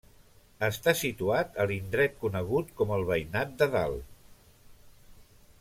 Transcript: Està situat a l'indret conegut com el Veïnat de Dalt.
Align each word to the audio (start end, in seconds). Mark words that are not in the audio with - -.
Està 0.67 0.93
situat 1.01 1.59
a 1.63 1.67
l'indret 1.73 2.17
conegut 2.25 2.73
com 2.81 2.97
el 2.97 3.07
Veïnat 3.13 3.55
de 3.63 3.71
Dalt. 3.77 4.21